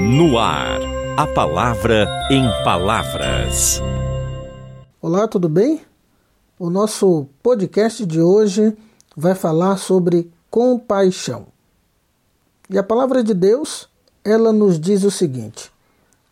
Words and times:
No 0.00 0.38
ar, 0.38 0.80
a 1.16 1.26
palavra 1.26 2.06
em 2.30 2.44
palavras. 2.62 3.82
Olá, 5.02 5.26
tudo 5.26 5.48
bem? 5.48 5.80
O 6.56 6.70
nosso 6.70 7.26
podcast 7.42 8.06
de 8.06 8.20
hoje 8.20 8.76
vai 9.16 9.34
falar 9.34 9.76
sobre 9.76 10.30
compaixão. 10.48 11.48
E 12.70 12.78
a 12.78 12.82
palavra 12.84 13.24
de 13.24 13.34
Deus, 13.34 13.88
ela 14.24 14.52
nos 14.52 14.78
diz 14.78 15.02
o 15.02 15.10
seguinte: 15.10 15.68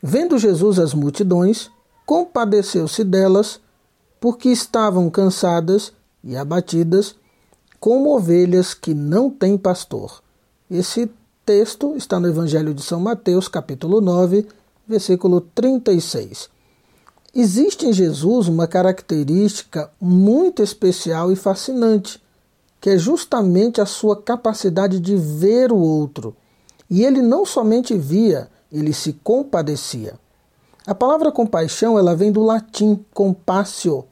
Vendo 0.00 0.38
Jesus 0.38 0.78
as 0.78 0.94
multidões, 0.94 1.68
compadeceu-se 2.06 3.02
delas, 3.02 3.60
porque 4.20 4.48
estavam 4.48 5.10
cansadas 5.10 5.92
e 6.22 6.36
abatidas, 6.36 7.16
como 7.80 8.14
ovelhas 8.14 8.74
que 8.74 8.94
não 8.94 9.28
têm 9.28 9.58
pastor. 9.58 10.22
Esse 10.70 11.10
texto 11.46 11.94
está 11.96 12.18
no 12.18 12.26
Evangelho 12.26 12.74
de 12.74 12.82
São 12.82 12.98
Mateus, 12.98 13.46
capítulo 13.46 14.00
9, 14.00 14.48
versículo 14.84 15.40
36. 15.40 16.50
Existe 17.32 17.86
em 17.86 17.92
Jesus 17.92 18.48
uma 18.48 18.66
característica 18.66 19.88
muito 20.00 20.60
especial 20.60 21.30
e 21.30 21.36
fascinante, 21.36 22.20
que 22.80 22.90
é 22.90 22.98
justamente 22.98 23.80
a 23.80 23.86
sua 23.86 24.20
capacidade 24.20 24.98
de 24.98 25.14
ver 25.14 25.70
o 25.70 25.78
outro. 25.78 26.34
E 26.90 27.04
ele 27.04 27.22
não 27.22 27.46
somente 27.46 27.96
via, 27.96 28.48
ele 28.72 28.92
se 28.92 29.12
compadecia. 29.12 30.18
A 30.84 30.96
palavra 30.96 31.30
compaixão 31.30 31.96
ela 31.96 32.16
vem 32.16 32.32
do 32.32 32.42
latim 32.42 33.04
compassio, 33.14 34.04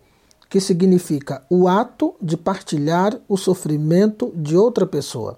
que 0.49 0.61
significa 0.61 1.43
o 1.51 1.67
ato 1.67 2.15
de 2.23 2.37
partilhar 2.37 3.19
o 3.29 3.37
sofrimento 3.37 4.33
de 4.37 4.57
outra 4.57 4.87
pessoa. 4.87 5.37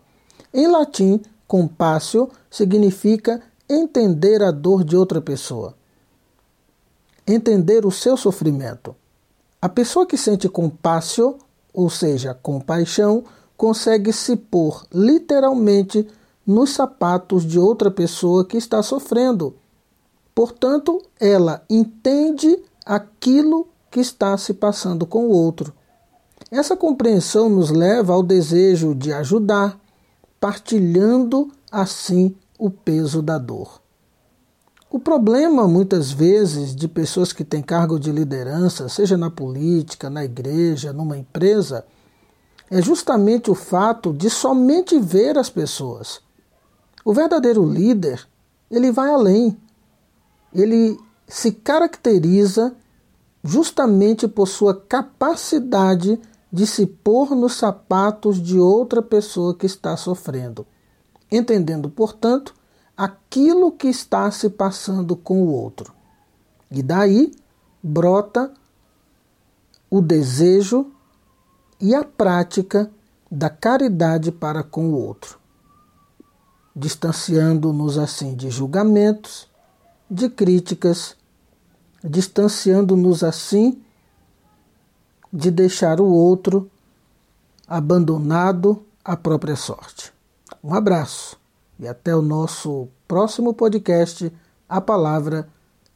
Em 0.52 0.66
latim, 0.66 1.22
Compassio 1.46 2.30
significa 2.50 3.40
entender 3.68 4.42
a 4.42 4.50
dor 4.50 4.82
de 4.84 4.96
outra 4.96 5.20
pessoa, 5.20 5.74
entender 7.26 7.84
o 7.84 7.90
seu 7.90 8.16
sofrimento. 8.16 8.94
A 9.60 9.68
pessoa 9.68 10.06
que 10.06 10.16
sente 10.16 10.48
compassio, 10.48 11.38
ou 11.72 11.90
seja, 11.90 12.34
compaixão, 12.34 13.24
consegue 13.56 14.12
se 14.12 14.36
pôr 14.36 14.84
literalmente 14.92 16.06
nos 16.46 16.70
sapatos 16.70 17.44
de 17.44 17.58
outra 17.58 17.90
pessoa 17.90 18.44
que 18.44 18.56
está 18.56 18.82
sofrendo. 18.82 19.56
Portanto, 20.34 21.02
ela 21.18 21.64
entende 21.68 22.58
aquilo 22.84 23.66
que 23.90 24.00
está 24.00 24.36
se 24.36 24.52
passando 24.52 25.06
com 25.06 25.26
o 25.26 25.30
outro. 25.30 25.72
Essa 26.50 26.76
compreensão 26.76 27.48
nos 27.48 27.70
leva 27.70 28.12
ao 28.12 28.22
desejo 28.22 28.94
de 28.94 29.12
ajudar, 29.12 29.80
partilhando 30.46 31.50
assim 31.72 32.36
o 32.56 32.70
peso 32.70 33.20
da 33.20 33.36
dor. 33.36 33.82
O 34.88 35.00
problema, 35.00 35.66
muitas 35.66 36.12
vezes, 36.12 36.72
de 36.72 36.86
pessoas 36.86 37.32
que 37.32 37.42
têm 37.42 37.60
cargo 37.60 37.98
de 37.98 38.12
liderança, 38.12 38.88
seja 38.88 39.16
na 39.16 39.28
política, 39.28 40.08
na 40.08 40.24
igreja, 40.24 40.92
numa 40.92 41.18
empresa, 41.18 41.84
é 42.70 42.80
justamente 42.80 43.50
o 43.50 43.56
fato 43.56 44.12
de 44.12 44.30
somente 44.30 45.00
ver 45.00 45.36
as 45.36 45.50
pessoas. 45.50 46.20
O 47.04 47.12
verdadeiro 47.12 47.68
líder, 47.68 48.24
ele 48.70 48.92
vai 48.92 49.10
além. 49.10 49.58
Ele 50.54 50.96
se 51.26 51.50
caracteriza 51.50 52.72
justamente 53.42 54.28
por 54.28 54.46
sua 54.46 54.76
capacidade 54.76 56.20
de 56.52 56.66
se 56.66 56.86
pôr 56.86 57.34
nos 57.34 57.54
sapatos 57.54 58.40
de 58.40 58.58
outra 58.58 59.02
pessoa 59.02 59.54
que 59.54 59.66
está 59.66 59.96
sofrendo, 59.96 60.66
entendendo, 61.30 61.90
portanto, 61.90 62.54
aquilo 62.96 63.72
que 63.72 63.88
está 63.88 64.30
se 64.30 64.48
passando 64.48 65.16
com 65.16 65.42
o 65.42 65.52
outro. 65.52 65.92
E 66.70 66.82
daí 66.82 67.32
brota 67.82 68.52
o 69.90 70.00
desejo 70.00 70.90
e 71.80 71.94
a 71.94 72.02
prática 72.04 72.90
da 73.30 73.50
caridade 73.50 74.32
para 74.32 74.62
com 74.62 74.88
o 74.88 74.94
outro, 74.94 75.38
distanciando-nos 76.74 77.98
assim 77.98 78.34
de 78.34 78.50
julgamentos, 78.50 79.48
de 80.10 80.28
críticas, 80.30 81.16
distanciando-nos 82.02 83.22
assim 83.22 83.82
de 85.32 85.50
deixar 85.50 86.00
o 86.00 86.06
outro 86.06 86.70
abandonado 87.66 88.84
à 89.04 89.16
própria 89.16 89.56
sorte. 89.56 90.12
Um 90.62 90.74
abraço 90.74 91.38
e 91.78 91.86
até 91.86 92.14
o 92.14 92.22
nosso 92.22 92.88
próximo 93.06 93.52
podcast 93.52 94.32
A 94.68 94.80
Palavra 94.80 95.48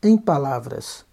em 0.03 0.17
Palavras. 0.17 1.05